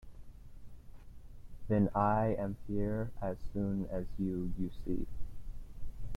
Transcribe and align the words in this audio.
Then 1.67 1.91
I 1.93 2.33
am 2.39 2.57
here 2.67 3.11
as 3.21 3.37
soon 3.53 3.85
as 3.91 4.07
you, 4.17 4.51
you 4.57 4.71
see. 4.83 5.05